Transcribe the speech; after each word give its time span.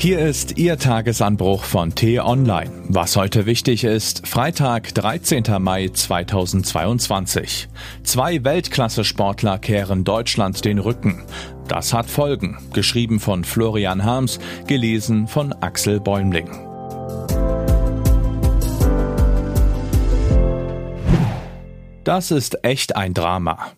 Hier 0.00 0.20
ist 0.20 0.56
Ihr 0.56 0.78
Tagesanbruch 0.78 1.62
von 1.62 1.94
T-Online. 1.94 2.70
Was 2.88 3.16
heute 3.16 3.44
wichtig 3.44 3.84
ist, 3.84 4.26
Freitag, 4.26 4.94
13. 4.94 5.44
Mai 5.58 5.88
2022. 5.88 7.68
Zwei 8.02 8.42
Weltklasse-Sportler 8.42 9.58
kehren 9.58 10.04
Deutschland 10.04 10.64
den 10.64 10.78
Rücken. 10.78 11.22
Das 11.68 11.92
hat 11.92 12.06
Folgen. 12.08 12.56
Geschrieben 12.72 13.20
von 13.20 13.44
Florian 13.44 14.02
Harms, 14.02 14.38
gelesen 14.66 15.28
von 15.28 15.52
Axel 15.52 16.00
Bäumling. 16.00 16.48
Das 22.04 22.30
ist 22.30 22.64
echt 22.64 22.96
ein 22.96 23.12
Drama. 23.12 23.72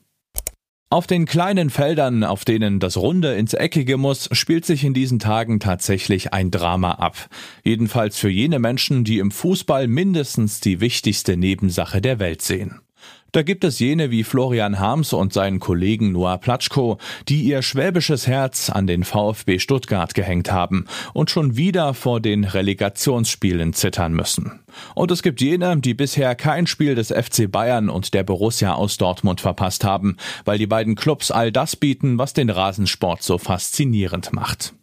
Auf 0.92 1.06
den 1.06 1.24
kleinen 1.24 1.70
Feldern, 1.70 2.22
auf 2.22 2.44
denen 2.44 2.78
das 2.78 2.98
Runde 2.98 3.34
ins 3.34 3.54
Eckige 3.54 3.96
muss, 3.96 4.28
spielt 4.32 4.66
sich 4.66 4.84
in 4.84 4.92
diesen 4.92 5.18
Tagen 5.18 5.58
tatsächlich 5.58 6.34
ein 6.34 6.50
Drama 6.50 6.90
ab. 6.90 7.30
Jedenfalls 7.64 8.18
für 8.18 8.28
jene 8.28 8.58
Menschen, 8.58 9.02
die 9.02 9.18
im 9.18 9.30
Fußball 9.30 9.88
mindestens 9.88 10.60
die 10.60 10.80
wichtigste 10.80 11.38
Nebensache 11.38 12.02
der 12.02 12.18
Welt 12.18 12.42
sehen. 12.42 12.82
Da 13.32 13.42
gibt 13.42 13.64
es 13.64 13.78
jene 13.78 14.10
wie 14.10 14.24
Florian 14.24 14.78
Harms 14.78 15.14
und 15.14 15.32
seinen 15.32 15.58
Kollegen 15.58 16.12
Noah 16.12 16.36
Platschko, 16.36 16.98
die 17.30 17.44
ihr 17.44 17.62
schwäbisches 17.62 18.26
Herz 18.26 18.68
an 18.68 18.86
den 18.86 19.04
VfB 19.04 19.58
Stuttgart 19.58 20.12
gehängt 20.12 20.52
haben 20.52 20.84
und 21.14 21.30
schon 21.30 21.56
wieder 21.56 21.94
vor 21.94 22.20
den 22.20 22.44
Relegationsspielen 22.44 23.72
zittern 23.72 24.12
müssen. 24.12 24.60
Und 24.94 25.10
es 25.10 25.22
gibt 25.22 25.40
jene, 25.40 25.78
die 25.78 25.94
bisher 25.94 26.34
kein 26.34 26.66
Spiel 26.66 26.94
des 26.94 27.08
FC 27.08 27.50
Bayern 27.50 27.88
und 27.88 28.12
der 28.12 28.22
Borussia 28.22 28.74
aus 28.74 28.98
Dortmund 28.98 29.40
verpasst 29.40 29.82
haben, 29.82 30.18
weil 30.44 30.58
die 30.58 30.66
beiden 30.66 30.94
Clubs 30.94 31.30
all 31.30 31.50
das 31.50 31.74
bieten, 31.74 32.18
was 32.18 32.34
den 32.34 32.50
Rasensport 32.50 33.22
so 33.22 33.38
faszinierend 33.38 34.34
macht. 34.34 34.74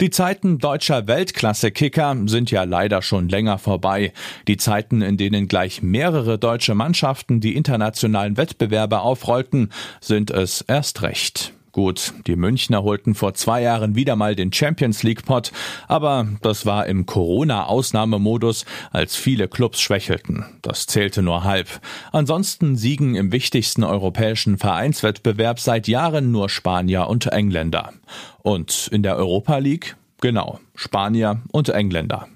Die 0.00 0.10
Zeiten 0.10 0.58
deutscher 0.58 1.06
Weltklasse-Kicker 1.06 2.16
sind 2.26 2.50
ja 2.50 2.64
leider 2.64 3.02
schon 3.02 3.28
länger 3.28 3.58
vorbei. 3.58 4.12
Die 4.48 4.56
Zeiten, 4.56 5.02
in 5.02 5.16
denen 5.16 5.48
gleich 5.48 5.82
mehrere 5.82 6.38
deutsche 6.38 6.74
Mannschaften 6.74 7.40
die 7.40 7.54
internationalen 7.54 8.36
Wettbewerbe 8.36 9.00
aufrollten, 9.00 9.70
sind 10.00 10.30
es 10.30 10.62
erst 10.62 11.02
recht. 11.02 11.52
Gut, 11.72 12.12
die 12.26 12.36
Münchner 12.36 12.82
holten 12.82 13.14
vor 13.14 13.32
zwei 13.32 13.62
Jahren 13.62 13.94
wieder 13.94 14.14
mal 14.14 14.36
den 14.36 14.52
Champions 14.52 15.02
League 15.02 15.24
Pot, 15.24 15.52
aber 15.88 16.28
das 16.42 16.66
war 16.66 16.86
im 16.86 17.06
Corona-Ausnahmemodus, 17.06 18.66
als 18.90 19.16
viele 19.16 19.48
Clubs 19.48 19.80
schwächelten. 19.80 20.44
Das 20.60 20.86
zählte 20.86 21.22
nur 21.22 21.44
halb. 21.44 21.80
Ansonsten 22.12 22.76
siegen 22.76 23.14
im 23.14 23.32
wichtigsten 23.32 23.84
europäischen 23.84 24.58
Vereinswettbewerb 24.58 25.60
seit 25.60 25.88
Jahren 25.88 26.30
nur 26.30 26.50
Spanier 26.50 27.08
und 27.08 27.26
Engländer. 27.28 27.94
Und 28.42 28.88
in 28.92 29.02
der 29.02 29.16
Europa 29.16 29.56
League? 29.56 29.96
Genau, 30.20 30.60
Spanier 30.74 31.40
und 31.52 31.70
Engländer. 31.70 32.28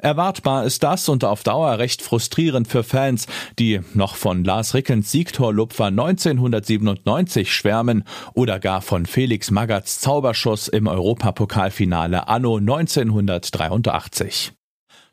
Erwartbar 0.00 0.64
ist 0.64 0.82
das 0.82 1.08
und 1.08 1.24
auf 1.24 1.42
Dauer 1.42 1.78
recht 1.78 2.02
frustrierend 2.02 2.68
für 2.68 2.84
Fans, 2.84 3.26
die 3.58 3.80
noch 3.94 4.16
von 4.16 4.44
Lars 4.44 4.74
Rickens 4.74 5.10
Siegtorlupfer 5.10 5.86
1997 5.86 7.52
schwärmen 7.52 8.04
oder 8.34 8.58
gar 8.58 8.82
von 8.82 9.06
Felix 9.06 9.50
Magatts 9.50 10.00
Zauberschuss 10.00 10.68
im 10.68 10.86
Europapokalfinale 10.86 12.28
anno 12.28 12.56
1983. 12.56 14.52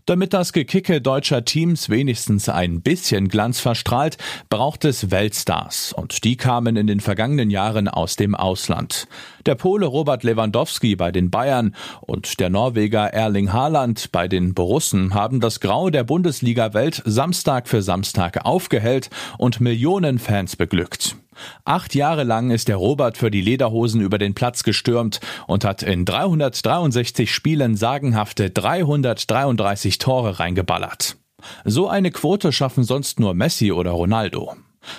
Damit 0.05 0.33
das 0.33 0.53
Gekicke 0.53 1.02
deutscher 1.02 1.45
Teams 1.45 1.89
wenigstens 1.89 2.50
ein 2.50 2.81
bisschen 2.81 3.28
Glanz 3.28 3.59
verstrahlt, 3.59 4.17
braucht 4.50 4.86
es 4.86 5.11
Weltstars. 5.11 5.94
Und 5.94 6.23
die 6.23 6.36
kamen 6.36 6.75
in 6.78 6.88
den 6.88 7.00
vergangenen 7.00 7.52
Jahren 7.52 7.88
aus 7.88 8.16
dem 8.16 8.33
Ausland. 8.33 9.08
Der 9.45 9.55
Pole 9.55 9.86
Robert 9.86 10.23
Lewandowski 10.23 10.95
bei 10.95 11.11
den 11.11 11.30
Bayern 11.30 11.75
und 12.02 12.39
der 12.39 12.50
Norweger 12.50 13.14
Erling 13.14 13.53
Haaland 13.53 14.11
bei 14.11 14.27
den 14.27 14.55
Borussen 14.55 15.14
haben 15.14 15.39
das 15.39 15.60
Grau 15.60 15.92
der 15.92 16.04
Bundesliga-Welt 16.04 17.04
Samstag 17.05 17.67
für 17.67 17.83
Samstag 17.83 18.45
aufgehellt 18.45 19.11
und 19.37 19.61
Millionen 19.61 20.17
Fans 20.17 20.55
beglückt. 20.55 21.18
Acht 21.65 21.95
Jahre 21.95 22.23
lang 22.23 22.52
ist 22.52 22.67
der 22.67 22.77
Robert 22.77 23.17
für 23.17 23.32
die 23.32 23.42
Lederhosen 23.42 24.02
über 24.02 24.17
den 24.17 24.33
Platz 24.33 24.64
gestürmt 24.64 25.20
und 25.48 25.65
hat 25.65 25.83
in 25.83 26.05
363 26.05 27.32
Spielen 27.33 27.76
sagenhafte 27.76 28.49
333 28.49 29.98
Tore 29.98 30.39
reingeballert. 30.39 31.17
So 31.65 31.87
eine 31.87 32.11
Quote 32.11 32.52
schaffen 32.52 32.83
sonst 32.83 33.20
nur 33.20 33.33
Messi 33.33 33.71
oder 33.71 33.92
Ronaldo. 33.92 34.55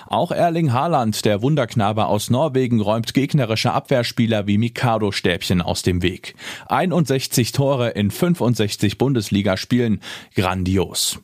Auch 0.06 0.30
Erling 0.30 0.72
Haaland, 0.72 1.24
der 1.24 1.42
Wunderknabe 1.42 2.06
aus 2.06 2.30
Norwegen, 2.30 2.80
räumt 2.80 3.14
gegnerische 3.14 3.72
Abwehrspieler 3.72 4.46
wie 4.46 4.58
Mikado 4.58 5.10
Stäbchen 5.10 5.62
aus 5.62 5.82
dem 5.82 6.02
Weg. 6.02 6.34
61 6.68 7.52
Tore 7.52 7.90
in 7.90 8.10
65 8.10 8.98
Bundesligaspielen, 8.98 10.00
grandios. 10.34 11.20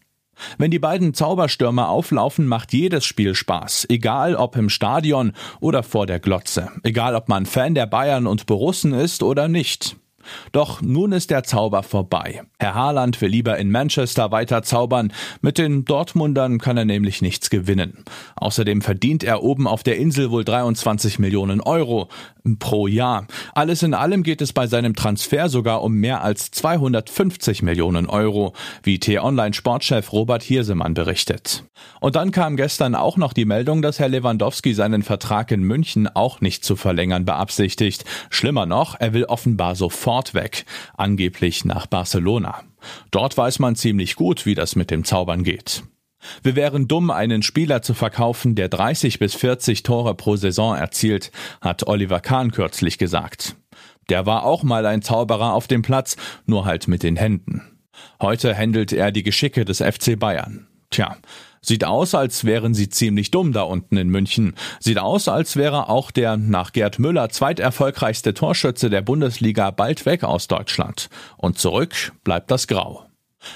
Wenn 0.59 0.71
die 0.71 0.79
beiden 0.79 1.15
Zauberstürmer 1.15 1.89
auflaufen, 1.89 2.47
macht 2.47 2.73
jedes 2.73 3.05
Spiel 3.05 3.35
Spaß, 3.35 3.87
egal 3.89 4.37
ob 4.37 4.57
im 4.57 4.69
Stadion 4.69 5.33
oder 5.61 5.83
vor 5.83 6.07
der 6.07 6.21
Glotze, 6.21 6.71
egal 6.83 7.15
ob 7.15 7.29
man 7.29 7.47
Fan 7.47 7.75
der 7.75 7.87
Bayern 7.87 8.27
und 8.27 8.47
Borussen 8.47 8.93
ist 8.93 9.23
oder 9.23 9.49
nicht. 9.49 9.97
Doch 10.53 10.83
nun 10.83 11.13
ist 11.13 11.31
der 11.31 11.45
Zauber 11.45 11.83
vorbei. 11.83 12.43
Herr 12.59 12.75
Haaland 12.75 13.21
will 13.21 13.31
lieber 13.31 13.59
in 13.59 13.71
Manchester 13.71 14.31
weiter 14.31 14.63
zaubern. 14.63 15.13
Mit 15.41 15.59
den 15.59 15.85
Dortmundern 15.85 16.59
kann 16.59 16.77
er 16.77 16.85
nämlich 16.85 17.23
nichts 17.23 17.51
gewinnen. 17.51 18.05
Außerdem 18.37 18.83
verdient 18.83 19.25
er 19.25 19.43
oben 19.43 19.67
auf 19.67 19.83
der 19.83 19.97
Insel 19.99 20.31
wohl 20.31 20.45
23 20.45 21.19
Millionen 21.19 21.61
Euro 21.61 22.09
pro 22.59 22.87
Jahr. 22.87 23.27
Alles 23.55 23.83
in 23.83 23.95
allem 23.95 24.23
geht 24.23 24.41
es 24.41 24.53
bei 24.53 24.67
seinem 24.67 24.95
Transfer 24.95 25.49
sogar 25.49 25.83
um 25.83 25.95
mehr 25.95 26.23
als 26.23 26.51
250 26.51 27.63
Millionen 27.63 28.07
Euro, 28.07 28.55
wie 28.83 28.99
T-Online-Sportchef 28.99 30.13
Robert 30.13 30.43
Hirsemann 30.43 30.95
berichtet. 30.95 31.65
Und 32.01 32.17
dann 32.17 32.31
kam 32.31 32.57
gestern 32.57 32.95
auch 32.95 33.17
noch 33.17 33.33
die 33.33 33.45
Meldung, 33.45 33.83
dass 33.83 33.99
Herr 33.99 34.09
Lewandowski 34.09 34.75
seinen 34.75 35.03
Vertrag 35.03 35.51
in 35.51 35.63
München 35.63 36.09
auch 36.09 36.41
nicht 36.41 36.65
zu 36.65 36.77
verlängern 36.77 37.25
beabsichtigt. 37.25 38.05
Schlimmer 38.31 38.67
noch, 38.67 38.99
er 38.99 39.13
will 39.13 39.25
offenbar 39.25 39.77
sofort 39.77 40.35
weg, 40.35 40.65
angeblich 40.97 41.65
nach 41.65 41.87
Barcelona. 41.87 42.63
Dort 43.11 43.37
weiß 43.37 43.59
man 43.59 43.77
ziemlich 43.77 44.17
gut, 44.17 44.47
wie 44.47 44.55
das 44.55 44.77
mit 44.77 44.91
dem 44.91 45.05
Zaubern 45.05 45.43
geht. 45.43 45.83
Wir 46.43 46.57
wären 46.57 46.89
dumm, 46.89 47.11
einen 47.11 47.43
Spieler 47.43 47.83
zu 47.83 47.95
verkaufen, 47.95 48.55
der 48.55 48.69
30 48.69 49.19
bis 49.19 49.35
40 49.35 49.83
Tore 49.83 50.15
pro 50.15 50.37
Saison 50.37 50.75
erzielt, 50.75 51.31
hat 51.61 51.87
Oliver 51.87 52.21
Kahn 52.21 52.51
kürzlich 52.51 52.99
gesagt. 52.99 53.57
Der 54.09 54.27
war 54.27 54.45
auch 54.45 54.63
mal 54.63 54.87
ein 54.87 55.03
Zauberer 55.03 55.53
auf 55.53 55.67
dem 55.67 55.83
Platz, 55.83 56.17
nur 56.47 56.65
halt 56.65 56.89
mit 56.89 57.03
den 57.03 57.17
Händen. 57.17 57.63
Heute 58.21 58.55
händelt 58.55 58.93
er 58.93 59.11
die 59.11 59.23
Geschicke 59.23 59.65
des 59.65 59.79
FC 59.79 60.19
Bayern. 60.19 60.67
Tja, 60.91 61.17
sieht 61.67 61.85
aus, 61.85 62.15
als 62.15 62.45
wären 62.45 62.75
sie 62.75 62.89
ziemlich 62.89 63.31
dumm 63.31 63.53
da 63.53 63.63
unten 63.63 63.97
in 63.97 64.09
München. 64.09 64.55
Sieht 64.81 64.99
aus, 64.99 65.29
als 65.29 65.57
wäre 65.57 65.89
auch 65.89 66.11
der 66.11 66.37
nach 66.37 66.73
Gerd 66.73 66.99
Müller 66.99 67.29
zweiterfolgreichste 67.29 68.35
Torschütze 68.35 68.91
der 68.91 69.03
Bundesliga 69.03 69.71
bald 69.71 70.07
weg 70.07 70.25
aus 70.25 70.49
Deutschland. 70.49 71.09
Und 71.37 71.59
zurück 71.59 72.13
bleibt 72.25 72.51
das 72.51 72.67
Grau. 72.67 73.07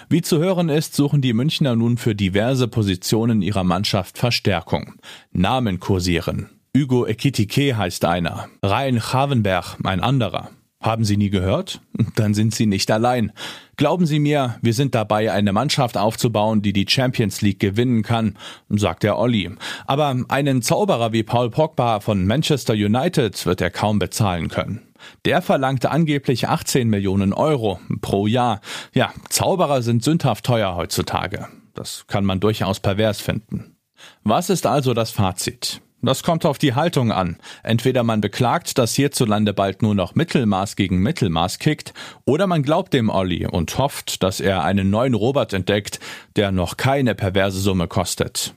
Wie 0.08 0.22
zu 0.22 0.38
hören 0.38 0.68
ist, 0.68 0.94
suchen 0.94 1.20
die 1.20 1.32
Münchner 1.32 1.74
nun 1.76 1.96
für 1.96 2.14
diverse 2.14 2.68
Positionen 2.68 3.42
ihrer 3.42 3.64
Mannschaft 3.64 4.18
Verstärkung. 4.18 4.94
Namen 5.32 5.80
kursieren. 5.80 6.50
Hugo 6.76 7.06
Ekitike 7.06 7.76
heißt 7.76 8.04
einer, 8.04 8.48
Ryan 8.64 9.00
Chavenberg 9.00 9.76
ein 9.82 10.00
anderer. 10.00 10.50
Haben 10.80 11.04
Sie 11.04 11.16
nie 11.16 11.30
gehört? 11.30 11.80
Dann 12.16 12.32
sind 12.32 12.54
Sie 12.54 12.66
nicht 12.66 12.90
allein. 12.90 13.32
Glauben 13.80 14.04
Sie 14.04 14.18
mir, 14.18 14.56
wir 14.60 14.74
sind 14.74 14.94
dabei, 14.94 15.32
eine 15.32 15.54
Mannschaft 15.54 15.96
aufzubauen, 15.96 16.60
die 16.60 16.74
die 16.74 16.84
Champions 16.86 17.40
League 17.40 17.60
gewinnen 17.60 18.02
kann, 18.02 18.36
sagt 18.68 19.04
der 19.04 19.18
Olli. 19.18 19.50
Aber 19.86 20.14
einen 20.28 20.60
Zauberer 20.60 21.14
wie 21.14 21.22
Paul 21.22 21.48
Pogba 21.48 22.00
von 22.00 22.26
Manchester 22.26 22.74
United 22.74 23.46
wird 23.46 23.62
er 23.62 23.70
kaum 23.70 23.98
bezahlen 23.98 24.48
können. 24.48 24.82
Der 25.24 25.40
verlangte 25.40 25.90
angeblich 25.90 26.46
18 26.46 26.90
Millionen 26.90 27.32
Euro 27.32 27.80
pro 28.02 28.26
Jahr. 28.26 28.60
Ja, 28.92 29.14
Zauberer 29.30 29.80
sind 29.80 30.04
sündhaft 30.04 30.44
teuer 30.44 30.76
heutzutage. 30.76 31.48
Das 31.72 32.04
kann 32.06 32.26
man 32.26 32.38
durchaus 32.38 32.80
pervers 32.80 33.22
finden. 33.22 33.78
Was 34.22 34.50
ist 34.50 34.66
also 34.66 34.92
das 34.92 35.10
Fazit? 35.10 35.80
Das 36.02 36.22
kommt 36.22 36.46
auf 36.46 36.58
die 36.58 36.74
Haltung 36.74 37.12
an. 37.12 37.36
Entweder 37.62 38.02
man 38.02 38.20
beklagt, 38.20 38.78
dass 38.78 38.94
hierzulande 38.94 39.52
bald 39.52 39.82
nur 39.82 39.94
noch 39.94 40.14
Mittelmaß 40.14 40.76
gegen 40.76 40.98
Mittelmaß 40.98 41.58
kickt, 41.58 41.92
oder 42.24 42.46
man 42.46 42.62
glaubt 42.62 42.94
dem 42.94 43.10
Olli 43.10 43.46
und 43.46 43.76
hofft, 43.76 44.22
dass 44.22 44.40
er 44.40 44.64
einen 44.64 44.90
neuen 44.90 45.14
Robert 45.14 45.52
entdeckt, 45.52 46.00
der 46.36 46.52
noch 46.52 46.76
keine 46.76 47.14
perverse 47.14 47.60
Summe 47.60 47.86
kostet. 47.86 48.54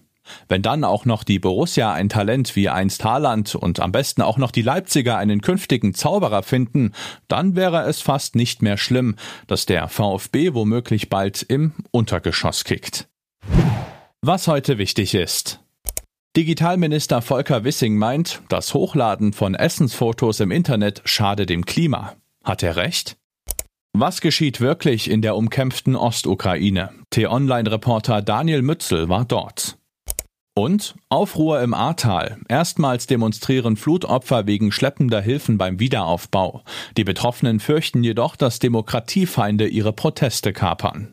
Wenn 0.47 0.61
dann 0.61 0.85
auch 0.85 1.03
noch 1.03 1.23
die 1.25 1.39
Borussia 1.39 1.91
ein 1.91 2.07
Talent 2.07 2.55
wie 2.55 2.69
einst 2.69 3.03
Haaland 3.03 3.55
und 3.55 3.81
am 3.81 3.91
besten 3.91 4.21
auch 4.21 4.37
noch 4.37 4.51
die 4.51 4.61
Leipziger 4.61 5.17
einen 5.17 5.41
künftigen 5.41 5.93
Zauberer 5.93 6.43
finden, 6.43 6.93
dann 7.27 7.57
wäre 7.57 7.83
es 7.83 8.01
fast 8.01 8.35
nicht 8.35 8.61
mehr 8.61 8.77
schlimm, 8.77 9.15
dass 9.47 9.65
der 9.65 9.89
VfB 9.89 10.53
womöglich 10.53 11.09
bald 11.09 11.41
im 11.43 11.73
Untergeschoss 11.91 12.63
kickt. 12.63 13.09
Was 14.21 14.47
heute 14.47 14.77
wichtig 14.77 15.13
ist. 15.15 15.62
Digitalminister 16.35 17.21
Volker 17.21 17.63
Wissing 17.63 17.95
meint, 17.95 18.41
das 18.49 18.73
Hochladen 18.73 19.33
von 19.33 19.53
Essensfotos 19.53 20.39
im 20.39 20.49
Internet 20.49 21.03
schade 21.05 21.45
dem 21.45 21.63
Klima. 21.63 22.15
Hat 22.43 22.63
er 22.63 22.75
recht? 22.75 23.17
Was 23.95 24.19
geschieht 24.19 24.59
wirklich 24.59 25.11
in 25.11 25.21
der 25.21 25.35
umkämpften 25.35 25.95
Ostukraine? 25.95 26.89
T-Online-Reporter 27.11 28.23
Daniel 28.23 28.63
Mützel 28.63 29.09
war 29.09 29.25
dort. 29.25 29.77
Und 30.55 30.95
Aufruhr 31.07 31.61
im 31.61 31.75
Ahrtal. 31.75 32.39
Erstmals 32.49 33.05
demonstrieren 33.05 33.77
Flutopfer 33.77 34.47
wegen 34.47 34.71
schleppender 34.71 35.21
Hilfen 35.21 35.59
beim 35.59 35.79
Wiederaufbau. 35.79 36.63
Die 36.97 37.03
Betroffenen 37.03 37.59
fürchten 37.59 38.03
jedoch, 38.03 38.35
dass 38.35 38.57
Demokratiefeinde 38.57 39.67
ihre 39.67 39.93
Proteste 39.93 40.51
kapern. 40.51 41.12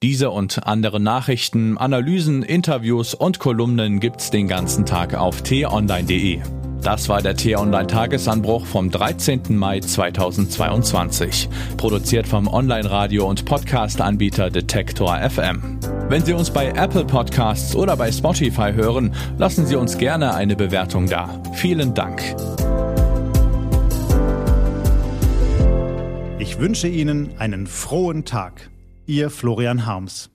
Diese 0.00 0.30
und 0.30 0.64
andere 0.64 1.00
Nachrichten, 1.00 1.76
Analysen, 1.76 2.44
Interviews 2.44 3.14
und 3.14 3.40
Kolumnen 3.40 3.98
gibt's 3.98 4.30
den 4.30 4.46
ganzen 4.46 4.86
Tag 4.86 5.16
auf 5.16 5.42
t-online.de. 5.42 6.38
Das 6.80 7.08
war 7.08 7.20
der 7.20 7.34
T-Online-Tagesanbruch 7.34 8.64
vom 8.64 8.92
13. 8.92 9.56
Mai 9.56 9.80
2022. 9.80 11.48
Produziert 11.76 12.28
vom 12.28 12.46
Online-Radio- 12.46 13.28
und 13.28 13.44
Podcast-Anbieter 13.44 14.50
Detektor 14.50 15.18
FM. 15.18 15.80
Wenn 16.08 16.24
Sie 16.24 16.32
uns 16.32 16.52
bei 16.52 16.68
Apple 16.68 17.04
Podcasts 17.04 17.74
oder 17.74 17.96
bei 17.96 18.12
Spotify 18.12 18.72
hören, 18.72 19.12
lassen 19.36 19.66
Sie 19.66 19.74
uns 19.74 19.98
gerne 19.98 20.32
eine 20.32 20.54
Bewertung 20.54 21.08
da. 21.08 21.42
Vielen 21.54 21.94
Dank. 21.94 22.22
Ich 26.38 26.60
wünsche 26.60 26.86
Ihnen 26.86 27.36
einen 27.40 27.66
frohen 27.66 28.24
Tag. 28.24 28.70
Ihr 29.10 29.30
Florian 29.30 29.86
Harms. 29.86 30.28